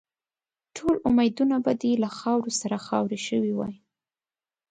ټول 0.75 0.95
امیدونه 1.09 1.55
به 1.65 1.71
دې 1.81 1.91
له 2.03 2.09
خاورو 2.17 2.51
سره 2.61 2.77
خاوري 2.87 3.19
شوي 3.27 3.53
وای. 3.55 3.75